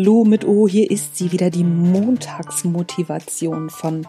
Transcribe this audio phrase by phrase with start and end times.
[0.00, 4.00] Hallo mit O, hier ist sie wieder, die Montagsmotivation vom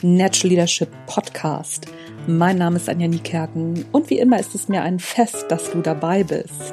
[0.00, 1.86] Natural Leadership Podcast.
[2.28, 5.80] Mein Name ist Anja Niekerken und wie immer ist es mir ein Fest, dass du
[5.80, 6.72] dabei bist.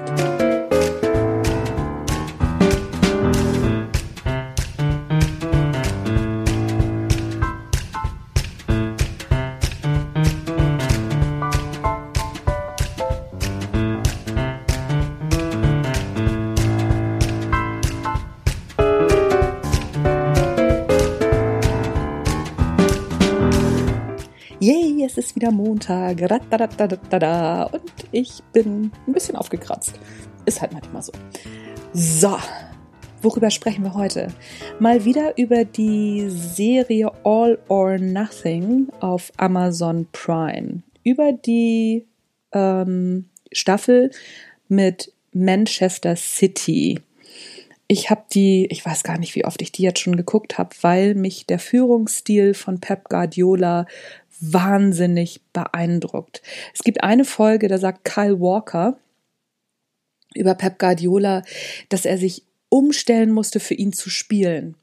[24.59, 26.20] Yay, es ist wieder Montag.
[26.20, 29.99] Und ich bin ein bisschen aufgekratzt.
[30.48, 31.11] Ist halt manchmal so.
[31.93, 32.39] So,
[33.21, 34.29] worüber sprechen wir heute?
[34.79, 40.81] Mal wieder über die Serie All or Nothing auf Amazon Prime.
[41.03, 42.07] Über die
[42.51, 44.09] ähm, Staffel
[44.70, 46.99] mit Manchester City.
[47.88, 50.76] Ich habe die, ich weiß gar nicht, wie oft ich die jetzt schon geguckt habe,
[50.82, 53.85] weil mich der Führungsstil von Pep Guardiola
[54.40, 56.41] wahnsinnig beeindruckt.
[56.74, 58.99] Es gibt eine Folge, da sagt Kyle Walker
[60.35, 61.44] über Pep Guardiola,
[61.90, 64.75] dass er sich umstellen musste, für ihn zu spielen.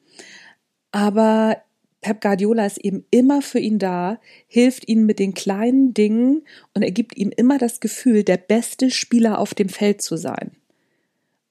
[0.91, 1.59] Aber
[2.01, 6.43] Pep Guardiola ist eben immer für ihn da, hilft ihm mit den kleinen Dingen
[6.75, 10.53] und er gibt ihm immer das Gefühl, der beste Spieler auf dem Feld zu sein.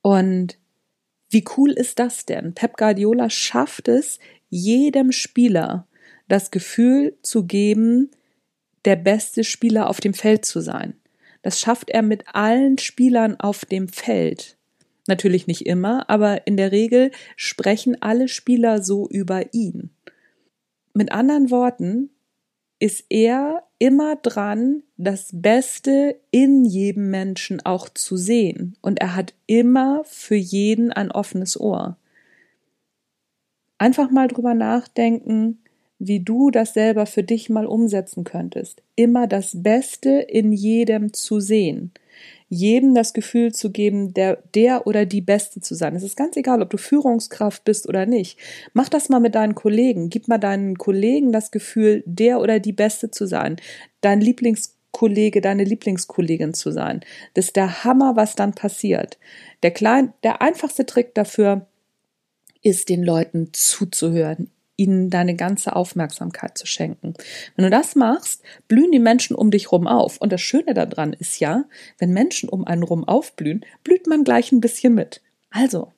[0.01, 0.57] Und
[1.33, 2.53] wie cool ist das denn?
[2.53, 5.87] Pep Guardiola schafft es, jedem Spieler
[6.27, 8.11] das Gefühl zu geben,
[8.85, 10.95] der beste Spieler auf dem Feld zu sein.
[11.41, 14.57] Das schafft er mit allen Spielern auf dem Feld.
[15.07, 19.89] Natürlich nicht immer, aber in der Regel sprechen alle Spieler so über ihn.
[20.93, 22.09] Mit anderen Worten
[22.79, 28.77] ist er immer dran, das Beste in jedem Menschen auch zu sehen.
[28.81, 31.97] Und er hat immer für jeden ein offenes Ohr.
[33.77, 35.59] Einfach mal drüber nachdenken,
[35.99, 38.81] wie du das selber für dich mal umsetzen könntest.
[38.95, 41.91] Immer das Beste in jedem zu sehen.
[42.49, 45.95] Jedem das Gefühl zu geben, der, der oder die Beste zu sein.
[45.95, 48.37] Es ist ganz egal, ob du Führungskraft bist oder nicht.
[48.73, 50.09] Mach das mal mit deinen Kollegen.
[50.09, 53.57] Gib mal deinen Kollegen das Gefühl, der oder die Beste zu sein.
[54.01, 57.01] Dein Lieblingskollege, deine Lieblingskollegin zu sein.
[57.33, 59.17] Das ist der Hammer, was dann passiert.
[59.63, 61.65] Der klein, der einfachste Trick dafür
[62.61, 64.49] ist, den Leuten zuzuhören,
[64.83, 67.13] ihnen deine ganze Aufmerksamkeit zu schenken.
[67.55, 70.17] Wenn du das machst, blühen die Menschen um dich rum auf.
[70.17, 71.65] Und das Schöne daran ist ja,
[71.97, 75.21] wenn Menschen um einen rum aufblühen, blüht man gleich ein bisschen mit.
[75.49, 75.91] Also,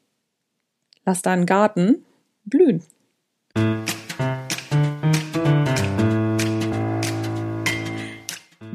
[1.06, 2.06] lass deinen Garten
[2.46, 2.84] blühen.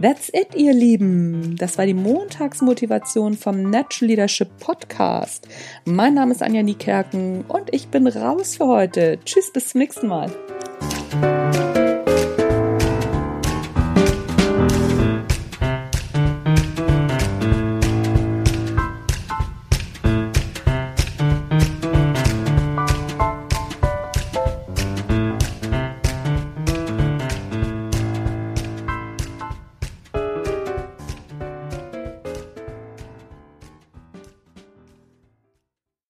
[0.01, 1.57] That's it, ihr Lieben.
[1.59, 5.47] Das war die Montagsmotivation vom Natural Leadership Podcast.
[5.85, 9.19] Mein Name ist Anja Niekerken und ich bin raus für heute.
[9.27, 10.31] Tschüss, bis zum nächsten Mal.